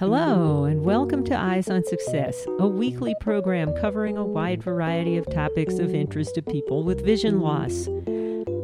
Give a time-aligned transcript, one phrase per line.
[0.00, 5.28] Hello, and welcome to Eyes on Success, a weekly program covering a wide variety of
[5.28, 7.86] topics of interest to people with vision loss.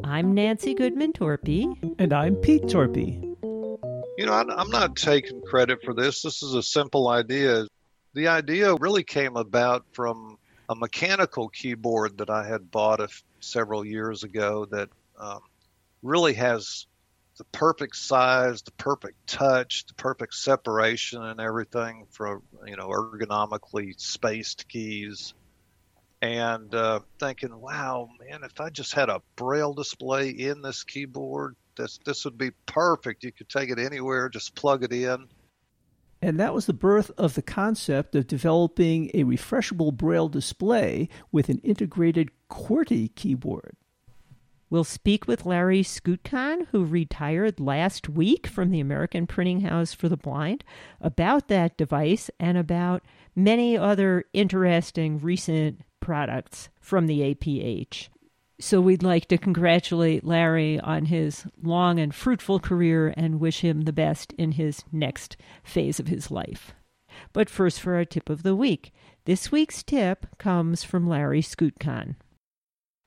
[0.02, 1.94] I'm Nancy Goodman Torpey.
[1.98, 3.20] And I'm Pete Torpey.
[4.16, 6.22] You know, I'm not taking credit for this.
[6.22, 7.66] This is a simple idea.
[8.14, 10.38] The idea really came about from
[10.70, 13.08] a mechanical keyboard that I had bought a,
[13.40, 15.40] several years ago that um,
[16.02, 16.86] really has
[17.38, 23.98] the perfect size, the perfect touch, the perfect separation, and everything from you know ergonomically
[23.98, 25.34] spaced keys.
[26.22, 31.56] And uh, thinking, wow, man, if I just had a braille display in this keyboard,
[31.76, 33.22] this this would be perfect.
[33.22, 35.28] You could take it anywhere, just plug it in.
[36.22, 41.50] And that was the birth of the concept of developing a refreshable braille display with
[41.50, 43.76] an integrated QWERTY keyboard.
[44.68, 50.08] We'll speak with Larry Skutchan, who retired last week from the American Printing House for
[50.08, 50.64] the Blind,
[51.00, 53.04] about that device and about
[53.36, 58.08] many other interesting recent products from the APH.
[58.58, 63.82] So we'd like to congratulate Larry on his long and fruitful career and wish him
[63.82, 66.74] the best in his next phase of his life.
[67.32, 68.92] But first, for our tip of the week.
[69.26, 72.16] This week's tip comes from Larry Skutchan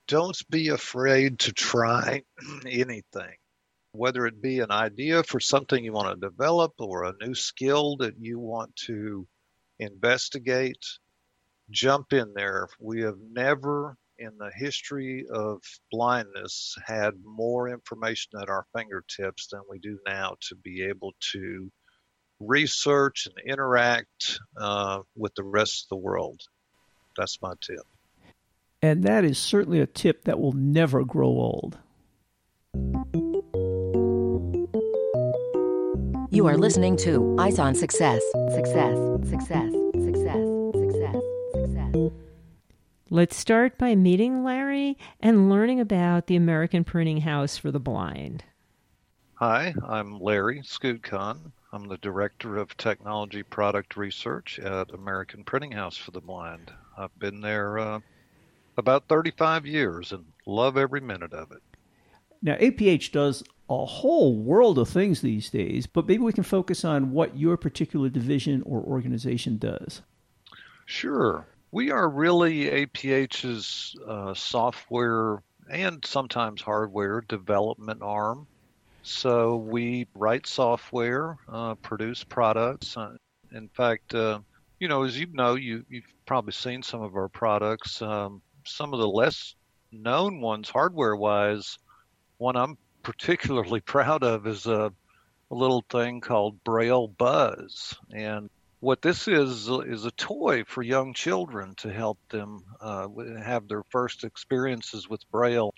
[0.10, 2.24] don't be afraid to try
[2.68, 3.36] anything,
[3.92, 7.96] whether it be an idea for something you want to develop or a new skill
[7.98, 9.28] that you want to
[9.78, 10.84] investigate.
[11.70, 12.68] Jump in there.
[12.80, 19.62] We have never in the history of blindness had more information at our fingertips than
[19.70, 21.72] we do now to be able to
[22.40, 26.42] research and interact uh, with the rest of the world.
[27.16, 27.86] That's my tip.
[28.82, 31.78] And that is certainly a tip that will never grow old.
[36.32, 38.22] You are listening to Eyes on Success.
[38.54, 41.16] Success, success, success, success,
[41.54, 42.12] success.
[43.10, 48.46] Let's start by meeting Larry and learning about the American Printing House for the Blind.
[49.34, 51.52] Hi, I'm Larry Skutchan.
[51.74, 56.72] I'm the Director of Technology Product Research at American Printing House for the Blind.
[56.98, 58.00] I've been there uh,
[58.80, 61.62] about 35 years and love every minute of it.
[62.42, 66.84] Now, APH does a whole world of things these days, but maybe we can focus
[66.84, 70.02] on what your particular division or organization does.
[70.86, 71.46] Sure.
[71.72, 78.48] We are really APH's uh, software and sometimes hardware development arm.
[79.04, 82.98] So we write software, uh, produce products.
[82.98, 83.18] Uh,
[83.52, 84.40] in fact, uh,
[84.80, 88.02] you know, as you know, you, you've probably seen some of our products.
[88.02, 89.56] Um, some of the less
[89.92, 91.78] known ones hardware wise.
[92.38, 94.92] One I'm particularly proud of is a,
[95.52, 97.96] a little thing called Braille Buzz.
[98.14, 103.08] And what this is is a toy for young children to help them uh,
[103.44, 105.74] have their first experiences with Braille.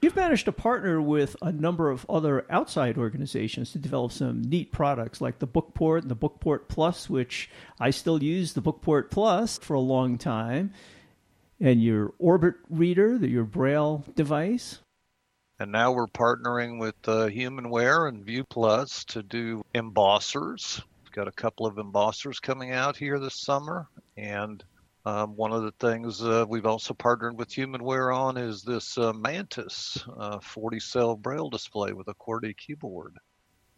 [0.00, 4.70] You've managed to partner with a number of other outside organizations to develop some neat
[4.70, 9.58] products like the Bookport and the Bookport Plus, which I still use the Bookport Plus
[9.58, 10.72] for a long time
[11.60, 14.80] and your Orbit reader, your Braille device.
[15.60, 20.80] And now we're partnering with uh, HumanWare and ViewPlus to do embossers.
[21.02, 23.88] We've got a couple of embossers coming out here this summer.
[24.16, 24.62] And
[25.04, 29.12] um, one of the things uh, we've also partnered with HumanWare on is this uh,
[29.12, 33.16] Mantis uh, 40 cell Braille display with a QWERTY keyboard.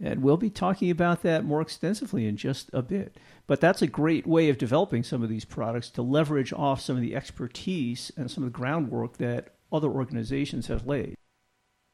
[0.03, 3.17] And we'll be talking about that more extensively in just a bit.
[3.47, 6.97] But that's a great way of developing some of these products to leverage off some
[6.97, 11.15] of the expertise and some of the groundwork that other organizations have laid.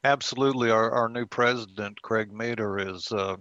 [0.04, 0.70] Absolutely.
[0.70, 3.36] Our, our new president, Craig Meador, is uh,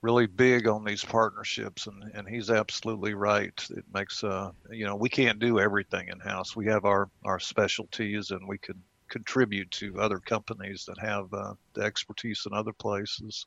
[0.00, 3.52] really big on these partnerships, and, and he's absolutely right.
[3.70, 6.56] It makes, uh, you know, we can't do everything in house.
[6.56, 11.54] We have our, our specialties, and we could contribute to other companies that have uh,
[11.74, 13.46] the expertise in other places.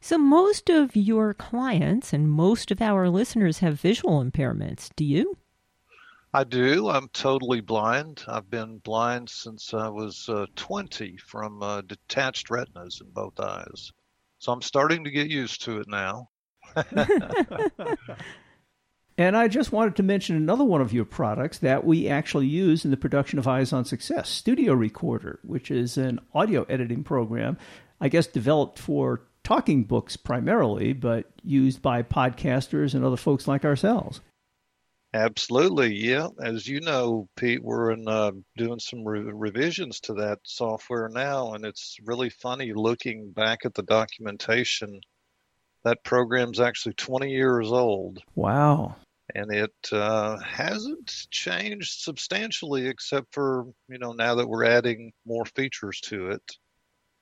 [0.00, 4.90] So, most of your clients and most of our listeners have visual impairments.
[4.96, 5.36] Do you?
[6.34, 6.88] I do.
[6.88, 8.24] I'm totally blind.
[8.26, 13.92] I've been blind since I was uh, 20 from uh, detached retinas in both eyes.
[14.38, 16.30] So I'm starting to get used to it now.
[19.18, 22.86] and I just wanted to mention another one of your products that we actually use
[22.86, 27.58] in the production of Eyes on Success Studio Recorder, which is an audio editing program,
[28.00, 33.64] I guess developed for talking books primarily, but used by podcasters and other folks like
[33.64, 34.20] ourselves.
[35.14, 36.28] Absolutely, yeah.
[36.42, 41.52] As you know, Pete, we're in, uh, doing some re- revisions to that software now,
[41.52, 45.00] and it's really funny looking back at the documentation
[45.84, 48.20] That program's actually 20 years old.
[48.36, 48.96] Wow.
[49.34, 55.44] And it uh, hasn't changed substantially, except for, you know, now that we're adding more
[55.44, 56.56] features to it.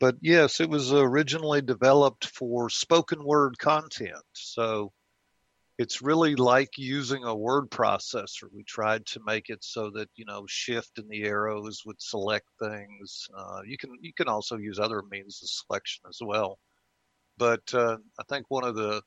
[0.00, 4.25] But yes, it was originally developed for spoken word content.
[4.32, 4.93] So
[5.79, 8.44] it's really like using a word processor.
[8.50, 12.47] We tried to make it so that you know shift and the arrows would select
[12.58, 13.29] things.
[13.37, 16.58] Uh, you can you can also use other means of selection as well.
[17.37, 19.03] But uh, I think one of the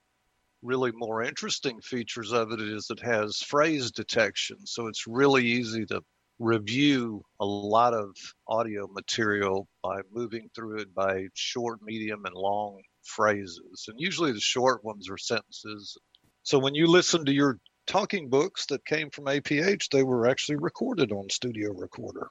[0.62, 5.86] really more interesting features of it is it has phrase detection, so it's really easy
[5.88, 6.02] to
[6.44, 8.16] review a lot of
[8.48, 13.86] audio material by moving through it by short, medium, and long phrases.
[13.88, 15.98] And usually the short ones are sentences
[16.44, 20.58] so when you listen to your talking books that came from APH, they were actually
[20.58, 22.30] recorded on Studio Recorder.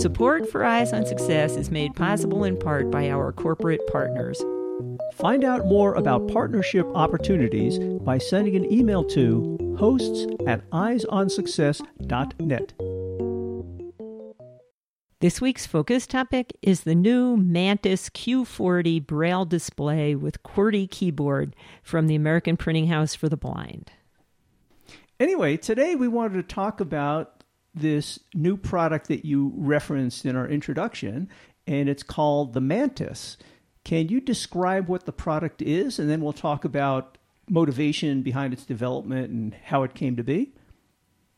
[0.00, 4.40] Support for Eyes on Success is made possible in part by our corporate partners.
[5.14, 12.72] Find out more about partnership opportunities by sending an email to hosts at eyesonsuccess.net.
[15.20, 22.06] This week's focus topic is the new Mantis Q40 Braille display with QWERTY keyboard from
[22.06, 23.90] the American Printing House for the Blind.
[25.18, 27.42] Anyway, today we wanted to talk about
[27.74, 31.28] this new product that you referenced in our introduction,
[31.66, 33.36] and it's called the Mantis.
[33.84, 38.64] Can you describe what the product is, and then we'll talk about motivation behind its
[38.64, 40.52] development and how it came to be?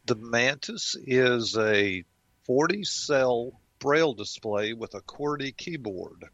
[0.07, 2.05] The Mantis is a
[2.47, 6.25] 40 cell braille display with a QWERTY keyboard.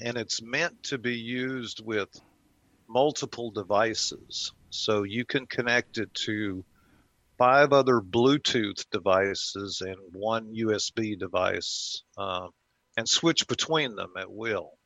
[0.00, 2.08] And it's meant to be used with
[2.88, 4.52] multiple devices.
[4.70, 6.64] So you can connect it to
[7.36, 12.48] five other Bluetooth devices and one USB device uh,
[12.96, 14.77] and switch between them at will.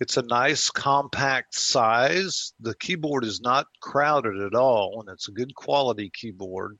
[0.00, 2.52] It's a nice compact size.
[2.60, 6.78] The keyboard is not crowded at all, and it's a good quality keyboard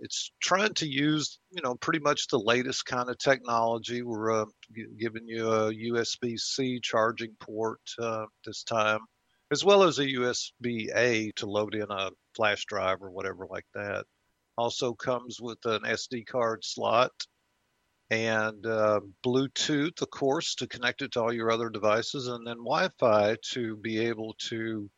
[0.00, 4.02] it's trying to use you know pretty much the latest kind of technology.
[4.02, 4.46] We're uh,
[4.98, 9.00] giving you a USB-C charging port uh, this time,
[9.50, 14.04] as well as a USB-A to load in a flash drive or whatever like that.
[14.56, 17.12] Also comes with an SD card slot
[18.10, 22.56] and uh, Bluetooth, of course, to connect it to all your other devices, and then
[22.56, 24.90] Wi-Fi to be able to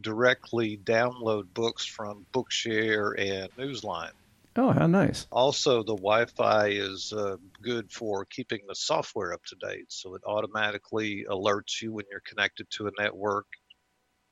[0.00, 4.12] directly download books from Bookshare and Newsline.
[4.56, 5.26] Oh, how nice.
[5.32, 9.86] Also, the Wi Fi is uh, good for keeping the software up to date.
[9.88, 13.46] So it automatically alerts you when you're connected to a network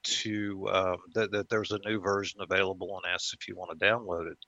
[0.05, 3.85] to um, that, that there's a new version available and asks if you want to
[3.85, 4.39] download it.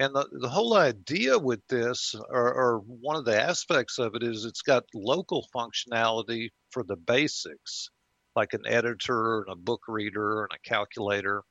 [0.00, 4.22] And the, the whole idea with this, or, or one of the aspects of it,
[4.22, 7.90] is it's got local functionality for the basics,
[8.36, 11.42] like an editor and a book reader and a calculator.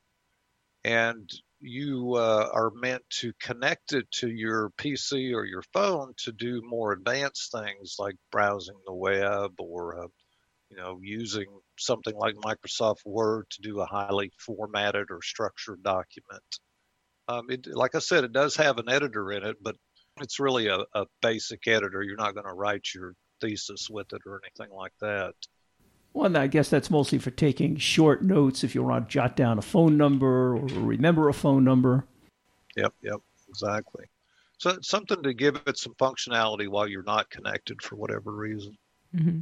[0.82, 1.30] And
[1.60, 6.62] you uh, are meant to connect it to your PC or your phone to do
[6.64, 10.06] more advanced things like browsing the web or, uh,
[10.70, 11.48] you know, using
[11.78, 16.42] something like Microsoft Word to do a highly formatted or structured document.
[17.28, 19.76] Um, it, like I said, it does have an editor in it, but
[20.20, 22.02] it's really a, a basic editor.
[22.02, 25.34] You're not going to write your thesis with it or anything like that.
[26.14, 29.58] Well, I guess that's mostly for taking short notes if you want to jot down
[29.58, 32.06] a phone number or remember a phone number.
[32.76, 34.06] Yep, yep, exactly.
[34.58, 38.76] So it's something to give it some functionality while you're not connected for whatever reason.
[39.14, 39.40] Mm-hmm.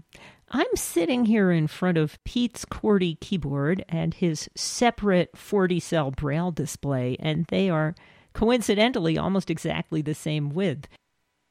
[0.51, 6.53] I'm sitting here in front of Pete's QWERTY keyboard and his separate 40 cell braille
[6.53, 7.95] display, and they are
[8.33, 10.89] coincidentally almost exactly the same width.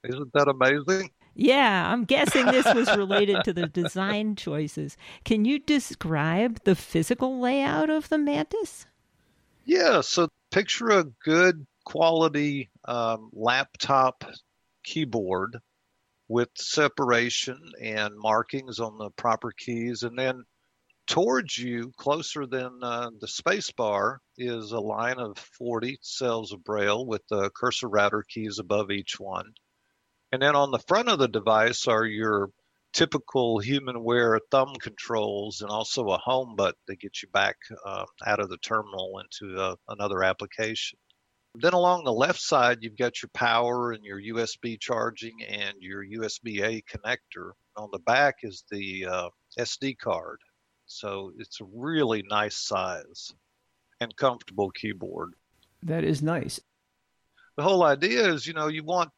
[0.03, 1.11] Isn't that amazing?
[1.33, 4.95] Yeah, I'm guessing this was related to the design choices.
[5.25, 8.85] Can you describe the physical layout of the Mantis?
[9.65, 14.23] Yeah, so picture a good quality um, laptop
[14.83, 15.59] keyboard
[16.27, 20.03] with separation and markings on the proper keys.
[20.03, 20.43] And then
[21.07, 26.63] towards you, closer than uh, the space bar, is a line of 40 cells of
[26.63, 29.53] braille with the cursor router keys above each one.
[30.31, 32.49] And then on the front of the device are your
[32.93, 38.39] typical HumanWare thumb controls and also a home button to get you back uh, out
[38.39, 40.97] of the terminal into uh, another application.
[41.61, 46.03] Then along the left side, you've got your power and your USB charging and your
[46.05, 47.51] USB A connector.
[47.77, 50.39] On the back is the uh, SD card.
[50.85, 53.31] So it's a really nice size
[53.99, 55.33] and comfortable keyboard.
[55.83, 56.59] That is nice.
[57.57, 59.11] The whole idea is, you know, you want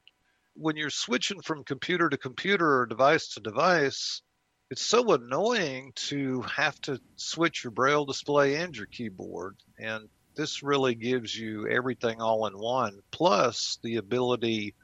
[0.53, 4.21] when you're switching from computer to computer or device to device,
[4.69, 10.63] it's so annoying to have to switch your braille display and your keyboard and this
[10.63, 14.75] really gives you everything all in one plus the ability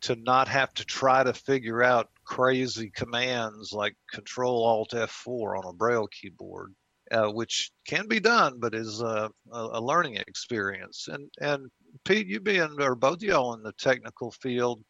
[0.00, 5.68] to not have to try to figure out crazy commands like control alt f4 on
[5.68, 6.74] a braille keyboard
[7.12, 11.08] uh, which can be done but is a, a, learning experience.
[11.08, 11.70] And and
[12.04, 14.82] pete you being or both of y'all in the technical field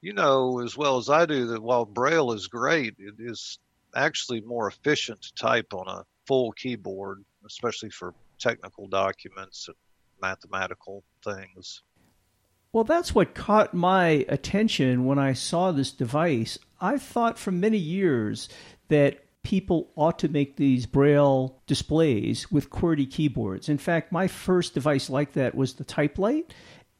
[0.00, 3.58] you know as well as I do that while Braille is great, it is
[3.94, 9.76] actually more efficient to type on a full keyboard, especially for technical documents and
[10.20, 11.82] mathematical things.
[12.72, 16.58] Well, that's what caught my attention when I saw this device.
[16.80, 18.48] I've thought for many years
[18.88, 23.68] that people ought to make these braille displays with QWERTY keyboards.
[23.68, 26.50] In fact, my first device like that was the TypeLite,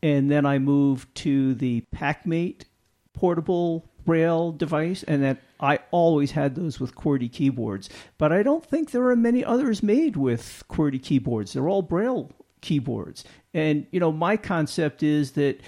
[0.03, 2.65] and then I moved to the PacMate
[3.13, 7.89] portable braille device and that I always had those with QWERTY keyboards.
[8.19, 11.53] But I don't think there are many others made with QWERTY keyboards.
[11.53, 12.31] They're all braille
[12.61, 13.25] keyboards.
[13.55, 15.61] And you know, my concept is that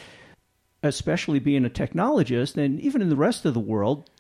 [0.83, 4.11] especially being a technologist and even in the rest of the world,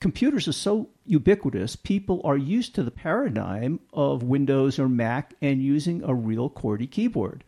[0.00, 5.62] computers are so ubiquitous, people are used to the paradigm of Windows or Mac and
[5.62, 7.44] using a real QWERTY keyboard.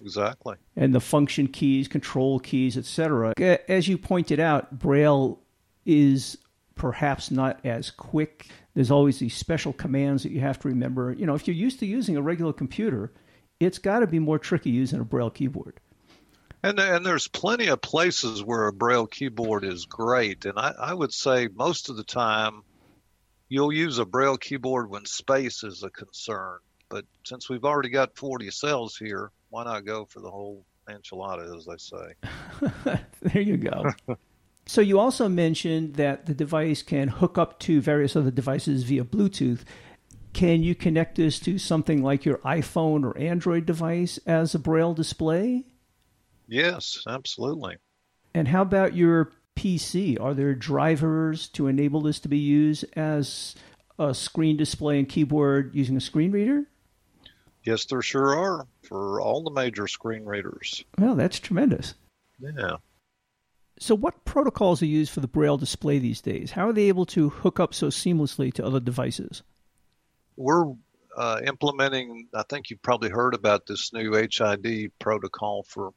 [0.00, 0.56] Exactly.
[0.76, 3.34] And the function keys, control keys, etc.
[3.68, 5.38] As you pointed out, Braille
[5.84, 6.38] is
[6.80, 8.48] perhaps not as quick.
[8.72, 11.12] There's always these special commands that you have to remember.
[11.12, 13.12] You know, if you're used to using a regular computer,
[13.60, 15.78] it's got to be more tricky using a Braille keyboard.
[16.62, 20.46] And, and there's plenty of places where a Braille keyboard is great.
[20.46, 22.62] And I, I would say most of the time
[23.50, 26.60] you'll use a Braille keyboard when space is a concern.
[26.88, 31.54] But since we've already got 40 cells here, why not go for the whole enchilada,
[31.54, 32.98] as they say?
[33.20, 33.84] there you go.
[34.70, 39.02] so you also mentioned that the device can hook up to various other devices via
[39.02, 39.62] Bluetooth.
[40.32, 44.94] Can you connect this to something like your iPhone or Android device as a braille
[44.94, 45.64] display?
[46.46, 47.78] Yes, absolutely.
[48.32, 50.20] And how about your PC?
[50.20, 53.56] Are there drivers to enable this to be used as
[53.98, 56.62] a screen display and keyboard using a screen reader?
[57.64, 60.84] Yes, there sure are for all the major screen readers.
[60.96, 61.94] Well, that's tremendous.
[62.38, 62.76] Yeah.
[63.82, 66.50] So, what protocols are used for the Braille display these days?
[66.50, 69.42] How are they able to hook up so seamlessly to other devices?
[70.36, 70.66] We're
[71.16, 75.92] uh, implementing, I think you've probably heard about this new HID protocol for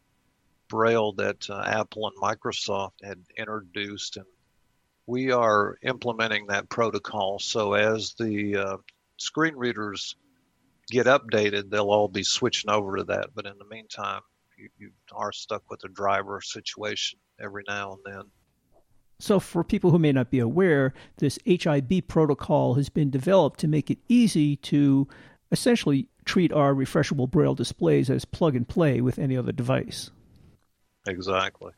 [0.70, 4.16] Braille that uh, Apple and Microsoft had introduced.
[4.16, 4.25] And
[5.06, 8.78] we are implementing that protocol so as the uh,
[9.18, 10.16] screen readers
[10.90, 13.32] get updated, they'll all be switching over to that.
[13.36, 14.22] But in the meantime,
[14.58, 18.23] you, you are stuck with a driver situation every now and then.
[19.19, 23.67] So, for people who may not be aware, this HID protocol has been developed to
[23.67, 25.07] make it easy to
[25.51, 30.09] essentially treat our refreshable braille displays as plug and play with any other device.
[31.07, 31.71] Exactly.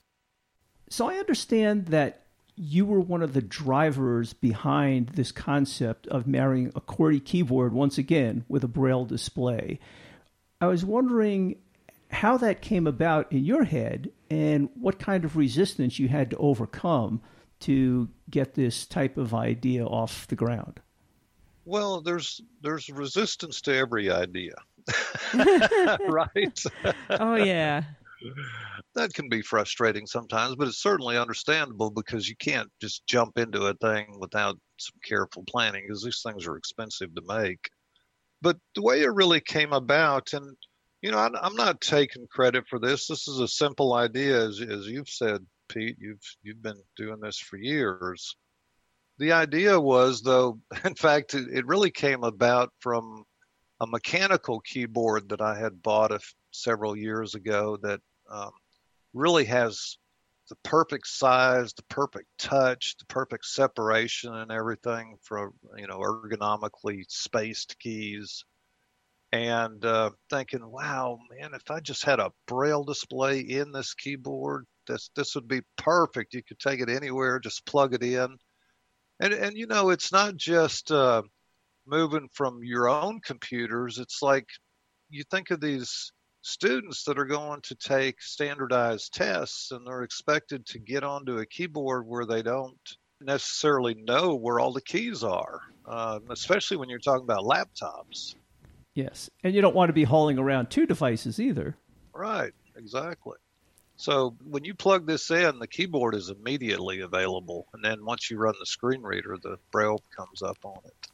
[0.90, 6.72] So, I understand that you were one of the drivers behind this concept of marrying
[6.74, 9.80] a QWERTY keyboard once again with a braille display.
[10.62, 11.58] I was wondering
[12.12, 16.38] how that came about in your head and what kind of resistance you had to
[16.38, 17.22] overcome
[17.62, 20.82] to get this type of idea off the ground.
[21.66, 24.54] Well, there's there's resistance to every idea.
[26.08, 26.64] right?
[27.10, 27.84] oh yeah
[28.96, 33.68] that can be frustrating sometimes, but it's certainly understandable because you can't just jump into
[33.68, 37.70] a thing without some careful planning because these things are expensive to make.
[38.42, 40.56] But the way it really came about, and
[41.06, 43.06] you know, I'm not taking credit for this.
[43.06, 45.98] This is a simple idea, as, as you've said, Pete.
[46.00, 48.36] You've you've been doing this for years.
[49.20, 53.24] The idea was, though, in fact, it, it really came about from
[53.80, 56.20] a mechanical keyboard that I had bought a,
[56.50, 58.00] several years ago that
[58.32, 58.50] um,
[59.14, 60.00] really has
[60.50, 67.04] the perfect size, the perfect touch, the perfect separation and everything for you know ergonomically
[67.10, 68.44] spaced keys.
[69.36, 74.66] And uh, thinking, wow, man, if I just had a braille display in this keyboard,
[74.88, 76.34] this this would be perfect.
[76.34, 78.38] You could take it anywhere, just plug it in,
[79.20, 81.22] and and you know it's not just uh,
[81.86, 84.00] moving from your own computers.
[84.00, 84.48] It's like
[85.10, 90.66] you think of these students that are going to take standardized tests and they're expected
[90.68, 92.78] to get onto a keyboard where they don't
[93.20, 98.36] necessarily know where all the keys are, uh, especially when you're talking about laptops.
[98.96, 101.76] Yes, and you don't want to be hauling around two devices either.
[102.14, 103.36] Right, exactly.
[103.98, 107.68] So when you plug this in, the keyboard is immediately available.
[107.74, 111.08] And then once you run the screen reader, the braille comes up on it.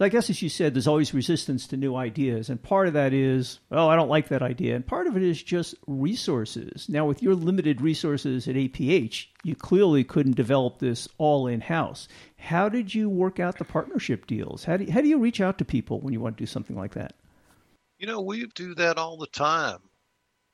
[0.00, 2.94] So I guess, as you said, there's always resistance to new ideas, and part of
[2.94, 6.88] that is, oh, I don't like that idea, and part of it is just resources.
[6.88, 12.08] Now, with your limited resources at APH, you clearly couldn't develop this all in house.
[12.38, 14.64] How did you work out the partnership deals?
[14.64, 16.46] How do you, how do you reach out to people when you want to do
[16.46, 17.12] something like that?
[17.98, 19.80] You know, we do that all the time.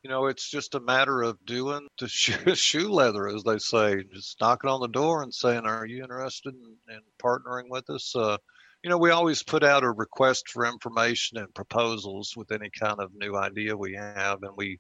[0.03, 4.03] You know, it's just a matter of doing the shoe, shoe leather, as they say,
[4.13, 8.13] just knocking on the door and saying, "Are you interested in, in partnering with us?"
[8.17, 8.39] Uh,
[8.87, 13.01] you know, we always put out a request for information and proposals with any kind
[13.01, 14.79] of new idea we have, and we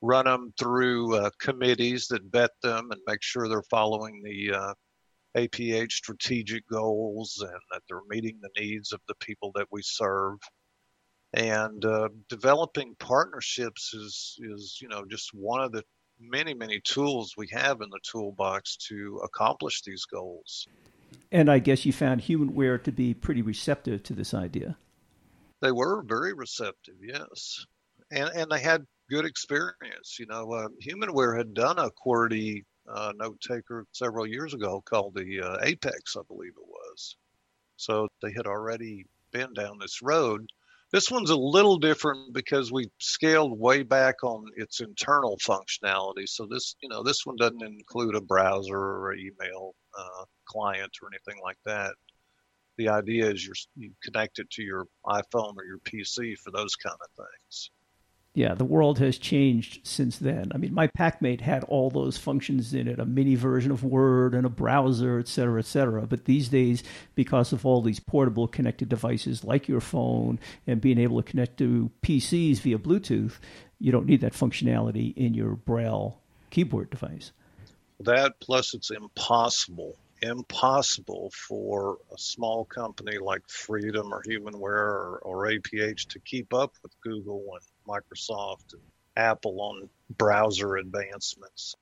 [0.00, 4.74] run them through uh, committees that vet them and make sure they're following the uh,
[5.36, 10.38] APH strategic goals and that they're meeting the needs of the people that we serve.
[11.32, 15.82] And uh, developing partnerships is, is, you know, just one of the
[16.20, 20.68] many, many tools we have in the toolbox to accomplish these goals.
[21.32, 24.76] And I guess you found Humanware to be pretty receptive to this idea.
[25.60, 27.64] They were very receptive, yes,
[28.10, 30.18] and and they had good experience.
[30.18, 35.14] You know, uh, Humanware had done a QWERTY uh, note taker several years ago called
[35.14, 37.16] the uh, Apex, I believe it was.
[37.76, 40.46] So they had already been down this road.
[40.92, 46.28] This one's a little different because we scaled way back on its internal functionality.
[46.28, 51.08] So this, you know, this one doesn't include a browser or email uh, client or
[51.08, 51.94] anything like that.
[52.76, 56.74] The idea is you're, you connect it to your iPhone or your PC for those
[56.76, 57.70] kind of things.
[58.36, 60.50] Yeah, the world has changed since then.
[60.52, 64.34] I mean, my Packmate had all those functions in it, a mini version of Word
[64.34, 66.04] and a browser, et cetera, et cetera.
[66.08, 66.82] But these days,
[67.14, 71.58] because of all these portable connected devices like your phone and being able to connect
[71.58, 73.34] to PCs via Bluetooth,
[73.78, 76.18] you don't need that functionality in your Braille
[76.50, 77.30] keyboard device.
[78.00, 85.46] That plus it's impossible, impossible for a small company like Freedom or Humanware or, or
[85.46, 88.82] APH to keep up with Google and Microsoft and
[89.16, 91.76] Apple on browser advancements.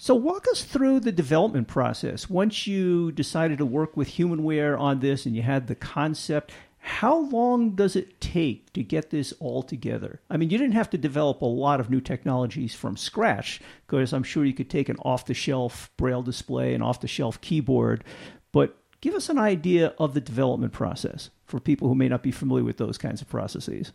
[0.00, 2.30] So, walk us through the development process.
[2.30, 7.18] Once you decided to work with Humanware on this and you had the concept, how
[7.18, 10.20] long does it take to get this all together?
[10.30, 14.12] I mean, you didn't have to develop a lot of new technologies from scratch, because
[14.12, 17.40] I'm sure you could take an off the shelf braille display, and off the shelf
[17.40, 18.04] keyboard,
[18.52, 22.30] but give us an idea of the development process for people who may not be
[22.30, 23.92] familiar with those kinds of processes.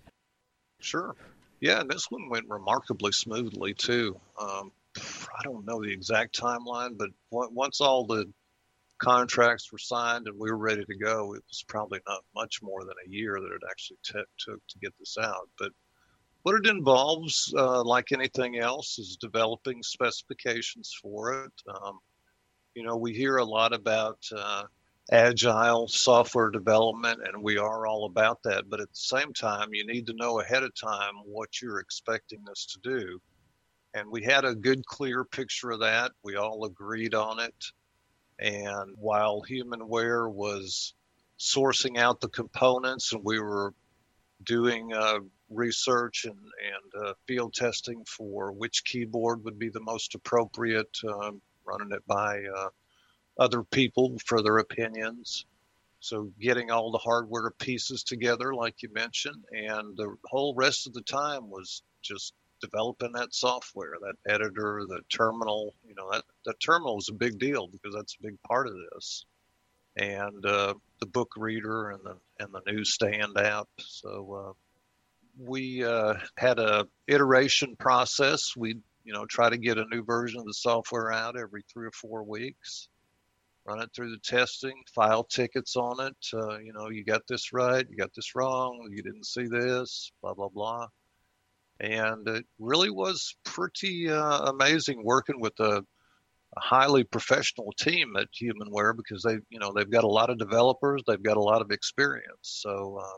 [0.79, 1.15] Sure.
[1.59, 4.19] Yeah, this one went remarkably smoothly too.
[4.39, 8.31] Um, I don't know the exact timeline, but once all the
[9.03, 12.83] contracts were signed and we were ready to go, it was probably not much more
[12.83, 15.49] than a year that it actually t- took to get this out.
[15.59, 15.71] But
[16.43, 21.53] what it involves, uh, like anything else, is developing specifications for it.
[21.67, 21.99] Um,
[22.75, 24.63] you know, we hear a lot about uh,
[25.11, 28.69] agile software development, and we are all about that.
[28.69, 32.43] But at the same time, you need to know ahead of time what you're expecting
[32.45, 33.19] this to do.
[33.93, 36.11] And we had a good, clear picture of that.
[36.23, 37.55] We all agreed on it.
[38.39, 40.93] And while Humanware was
[41.39, 43.73] sourcing out the components and we were
[44.43, 45.19] doing uh,
[45.49, 51.41] research and, and uh, field testing for which keyboard would be the most appropriate, um,
[51.65, 52.69] running it by uh,
[53.37, 55.45] other people for their opinions.
[55.99, 60.93] So getting all the hardware pieces together, like you mentioned, and the whole rest of
[60.93, 65.75] the time was just developing that software, that editor, the terminal.
[65.85, 68.73] You know, that the terminal is a big deal because that's a big part of
[68.93, 69.25] this,
[69.97, 73.67] and uh, the book reader and the and the newsstand app.
[73.79, 74.53] So uh,
[75.37, 78.55] we uh, had a iteration process.
[78.55, 81.87] We you know try to get a new version of the software out every three
[81.87, 82.87] or four weeks
[83.65, 86.15] run it through the testing, file tickets on it.
[86.33, 90.11] Uh, you know, you got this right, you got this wrong, you didn't see this,
[90.21, 90.87] blah, blah, blah.
[91.79, 95.83] And it really was pretty uh, amazing working with a,
[96.55, 100.37] a, highly professional team at Humanware because they, you know, they've got a lot of
[100.37, 102.37] developers, they've got a lot of experience.
[102.41, 103.17] So uh,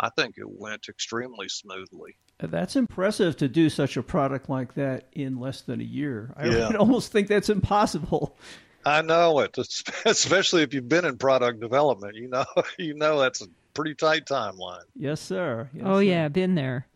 [0.00, 2.16] I think it went extremely smoothly.
[2.40, 6.34] That's impressive to do such a product like that in less than a year.
[6.36, 6.68] I yeah.
[6.78, 8.36] almost think that's impossible.
[8.84, 9.56] I know it,
[10.04, 12.14] especially if you've been in product development.
[12.14, 12.44] You know,
[12.78, 14.84] you know that's a pretty tight timeline.
[14.94, 15.68] Yes, sir.
[15.72, 16.02] Yes, oh sir.
[16.02, 16.86] yeah, been there.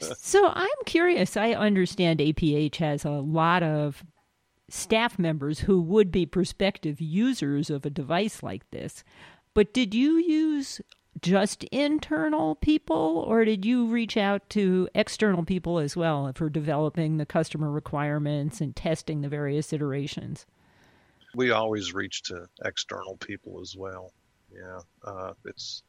[0.00, 1.36] So I'm curious.
[1.36, 4.04] I understand APH has a lot of
[4.68, 9.04] staff members who would be prospective users of a device like this.
[9.52, 10.80] But did you use
[11.22, 17.16] just internal people, or did you reach out to external people as well for developing
[17.16, 20.46] the customer requirements and testing the various iterations?
[21.34, 24.12] We always reach to external people as well.
[24.52, 25.82] Yeah, uh, it's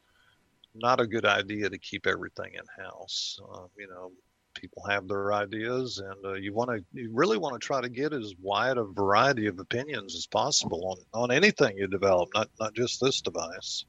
[0.78, 3.38] not a good idea to keep everything in house.
[3.42, 4.12] Uh, you know,
[4.54, 7.88] people have their ideas, and uh, you want to, you really want to try to
[7.88, 12.48] get as wide a variety of opinions as possible on on anything you develop, not
[12.58, 13.84] not just this device.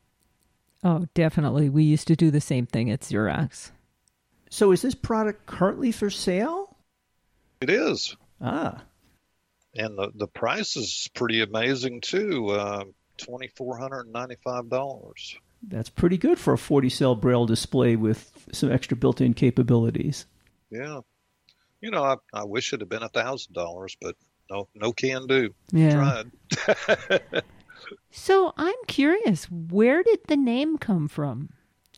[0.84, 1.70] Oh, definitely.
[1.70, 3.72] We used to do the same thing at Xerox.
[4.50, 6.76] So, is this product currently for sale?
[7.60, 8.16] It is.
[8.40, 8.84] Ah.
[9.76, 12.50] And the, the price is pretty amazing too.
[12.50, 12.86] Uh,
[13.18, 15.38] $2,495.
[15.62, 20.26] That's pretty good for a 40 cell braille display with some extra built in capabilities.
[20.70, 21.02] Yeah.
[21.82, 24.16] You know, I, I wish it had been a $1,000, but
[24.50, 25.54] no, no can do.
[25.72, 26.24] Yeah.
[26.50, 27.22] Tried.
[28.12, 31.50] so I'm curious, where did the name come from?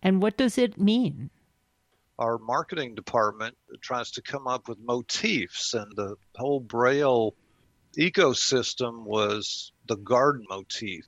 [0.02, 1.30] And what does it mean?
[2.18, 7.34] Our marketing department tries to come up with motifs, and the whole Braille
[7.98, 11.06] ecosystem was the garden motif.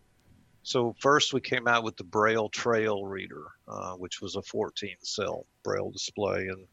[0.63, 4.95] So first we came out with the Braille Trail Reader, uh, which was a 14
[5.01, 6.67] cell Braille display, and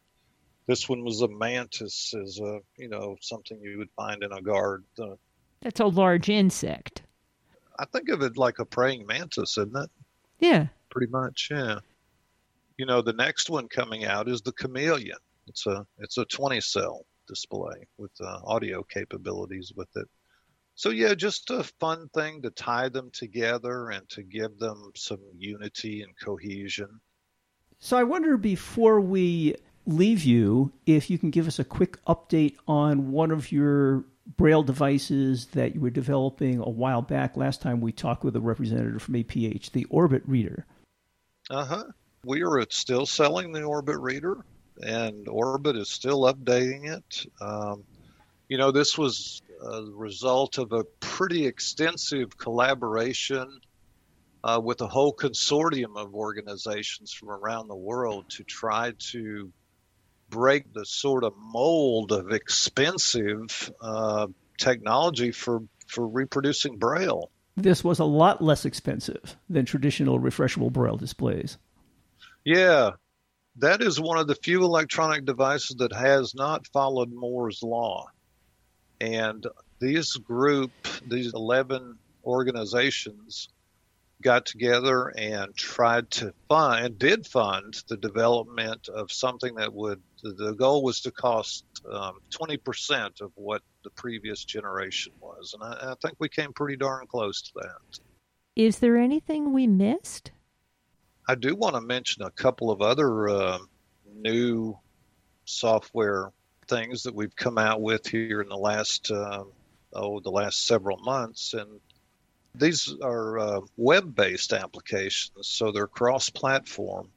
[0.66, 4.42] this one was a mantis, is a you know something you would find in a
[4.42, 4.86] garden.
[4.98, 5.16] Uh,
[5.62, 7.02] That's a large insect.
[7.78, 9.90] I think of it like a praying mantis, isn't it?
[10.40, 10.66] Yeah.
[10.90, 11.78] Pretty much, yeah.
[12.76, 15.18] You know, the next one coming out is the Chameleon.
[15.46, 20.08] It's a it's a 20 cell display with uh, audio capabilities with it.
[20.78, 25.18] So yeah, just a fun thing to tie them together and to give them some
[25.36, 27.00] unity and cohesion.
[27.80, 32.54] So I wonder before we leave you if you can give us a quick update
[32.68, 34.04] on one of your
[34.36, 38.40] braille devices that you were developing a while back last time we talked with a
[38.40, 40.64] representative from APH, the Orbit Reader.
[41.50, 41.86] Uh-huh.
[42.24, 44.44] We are still selling the Orbit Reader
[44.80, 47.26] and Orbit is still updating it.
[47.40, 47.82] Um,
[48.48, 53.60] you know, this was a result of a pretty extensive collaboration
[54.44, 59.52] uh, with a whole consortium of organizations from around the world to try to
[60.30, 64.26] break the sort of mold of expensive uh,
[64.58, 67.30] technology for, for reproducing Braille.
[67.56, 71.58] This was a lot less expensive than traditional refreshable Braille displays.
[72.44, 72.92] Yeah,
[73.56, 78.06] that is one of the few electronic devices that has not followed Moore's law.
[79.00, 79.46] And
[79.80, 80.70] these group,
[81.06, 83.48] these 11 organizations,
[84.20, 90.54] got together and tried to fund, did fund the development of something that would, the
[90.54, 95.54] goal was to cost um, 20% of what the previous generation was.
[95.54, 98.00] And I, I think we came pretty darn close to that.
[98.56, 100.32] Is there anything we missed?
[101.28, 103.58] I do want to mention a couple of other uh,
[104.12, 104.76] new
[105.44, 106.32] software
[106.68, 109.44] things that we've come out with here in the last uh,
[109.92, 111.80] oh the last several months, and
[112.54, 117.08] these are uh, web-based applications, so they're cross-platform.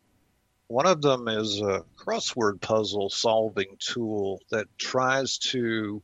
[0.68, 6.02] One of them is a crossword puzzle solving tool that tries to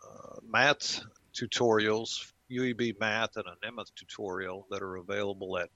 [0.04, 1.02] uh, math
[1.34, 5.70] tutorials UEB Math and a Nemeth tutorial that are available at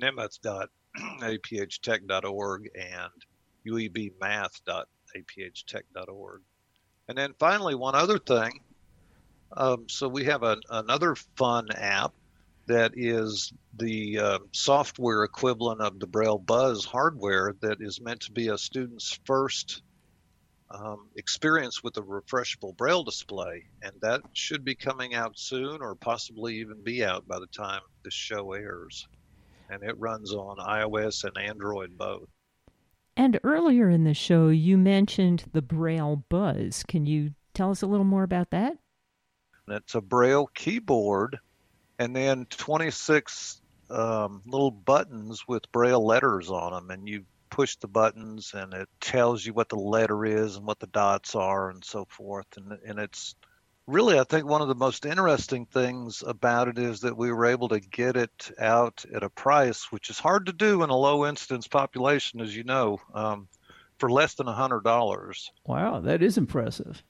[0.00, 3.12] nemeth.aphtech.org and
[3.66, 6.42] uebmath.aphtech.org.
[7.08, 8.60] And then finally, one other thing.
[9.56, 12.12] Um, so we have a, another fun app
[12.66, 18.32] that is the uh, software equivalent of the Braille Buzz hardware that is meant to
[18.32, 19.82] be a student's first
[20.78, 25.94] um, experience with the refreshable braille display, and that should be coming out soon, or
[25.94, 29.06] possibly even be out by the time this show airs.
[29.70, 32.28] And it runs on iOS and Android both.
[33.16, 36.84] And earlier in the show, you mentioned the Braille Buzz.
[36.86, 38.76] Can you tell us a little more about that?
[39.68, 41.38] It's a Braille keyboard,
[41.98, 47.24] and then 26 um, little buttons with Braille letters on them, and you
[47.56, 51.34] push the buttons and it tells you what the letter is and what the dots
[51.34, 52.44] are and so forth.
[52.58, 53.34] And, and it's
[53.86, 57.46] really, I think, one of the most interesting things about it is that we were
[57.46, 60.96] able to get it out at a price which is hard to do in a
[60.96, 63.48] low incidence population, as you know, um,
[63.96, 65.50] for less than a $100.
[65.64, 67.02] Wow, that is impressive.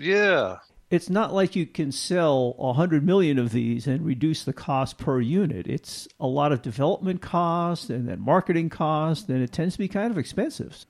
[0.00, 0.56] Yeah,
[0.92, 5.20] it's not like you can sell 100 million of these and reduce the cost per
[5.20, 5.66] unit.
[5.66, 9.88] It's a lot of development cost and then marketing cost, and it tends to be
[9.88, 10.84] kind of expensive.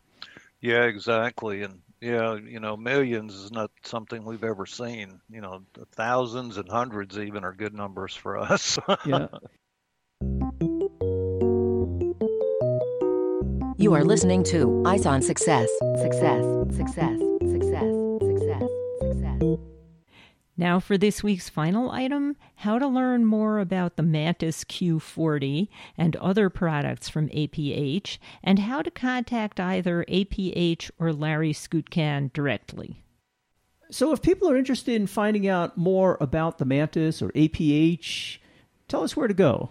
[0.61, 1.63] Yeah, exactly.
[1.63, 5.21] And yeah, you know, millions is not something we've ever seen.
[5.31, 5.63] You know,
[5.93, 8.81] thousands and hundreds even are good numbers for us.
[9.07, 9.29] yeah.
[13.79, 15.71] You are listening to Eyes on Success.
[16.01, 16.45] Success.
[16.75, 17.21] Success.
[17.41, 17.95] Success.
[18.21, 18.69] Success.
[19.01, 19.72] Success.
[20.63, 25.67] Now, for this week's final item how to learn more about the Mantis Q40
[25.99, 33.03] and other products from APH, and how to contact either APH or Larry Skutchan directly.
[33.91, 38.39] So, if people are interested in finding out more about the Mantis or APH,
[38.87, 39.71] tell us where to go.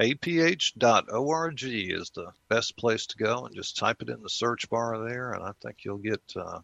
[0.00, 5.08] APH.org is the best place to go, and just type it in the search bar
[5.08, 6.20] there, and I think you'll get.
[6.34, 6.62] Uh,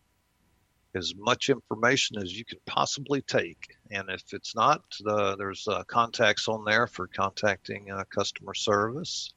[0.95, 3.77] as much information as you can possibly take.
[3.91, 9.33] And if it's not, uh, there's uh, contacts on there for contacting uh, customer service,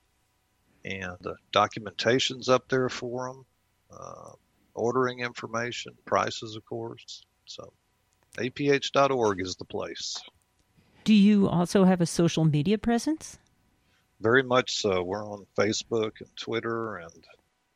[0.85, 1.17] and
[1.51, 3.45] documentation's up there for them,
[3.91, 4.31] uh,
[4.73, 7.23] ordering information, prices, of course.
[7.45, 7.71] So,
[8.39, 10.21] aph.org is the place.
[11.03, 13.37] Do you also have a social media presence?
[14.21, 15.03] Very much so.
[15.03, 17.11] We're on Facebook and Twitter and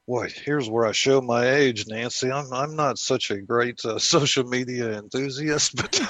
[0.08, 2.32] boy, here's where I show my age, Nancy.
[2.32, 6.02] I'm I'm not such a great uh, social media enthusiast, but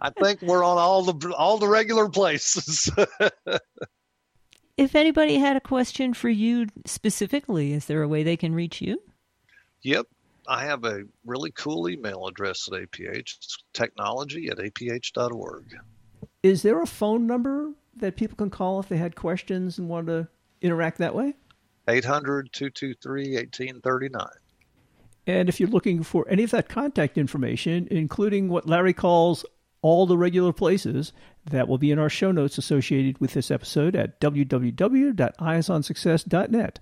[0.00, 2.90] I think we're on all the all the regular places.
[4.76, 8.80] if anybody had a question for you specifically, is there a way they can reach
[8.80, 9.02] you?
[9.82, 10.06] Yep.
[10.48, 13.36] I have a really cool email address at APH.
[13.36, 15.76] It's technology at aph.org.
[16.42, 20.08] Is there a phone number that people can call if they had questions and want
[20.08, 20.26] to
[20.60, 21.34] interact that way?
[21.88, 24.26] 800 223 1839.
[25.26, 29.46] And if you're looking for any of that contact information, including what Larry calls
[29.80, 31.12] all the regular places,
[31.44, 36.78] that will be in our show notes associated with this episode at www.eyesonsuccess.net.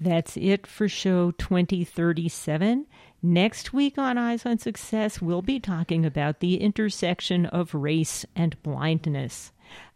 [0.00, 2.86] That's it for show 2037.
[3.22, 8.60] Next week on Eyes on Success, we'll be talking about the intersection of race and
[8.64, 9.52] blindness.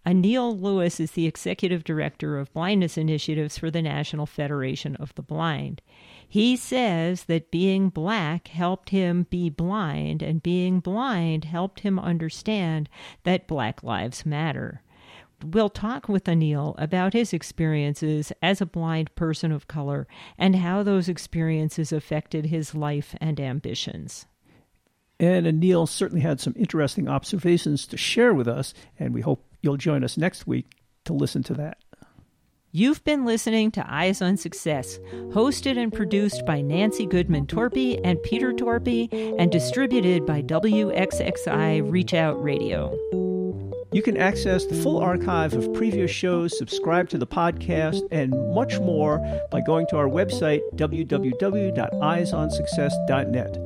[0.07, 5.23] Anil Lewis is the executive director of blindness initiatives for the National Federation of the
[5.23, 5.83] Blind.
[6.29, 12.89] He says that being black helped him be blind, and being blind helped him understand
[13.25, 14.81] that Black Lives Matter.
[15.45, 20.07] We'll talk with Anil about his experiences as a blind person of color
[20.39, 24.27] and how those experiences affected his life and ambitions.
[25.19, 29.77] And Anil certainly had some interesting observations to share with us, and we hope you'll
[29.77, 31.79] join us next week to listen to that.
[32.73, 34.99] You've been listening to Eyes on Success,
[35.31, 42.13] hosted and produced by Nancy Goodman Torpey and Peter Torpey, and distributed by WXXI Reach
[42.13, 42.95] Out Radio.
[43.93, 48.79] You can access the full archive of previous shows, subscribe to the podcast, and much
[48.81, 53.66] more by going to our website, www.eyesonsuccess.net.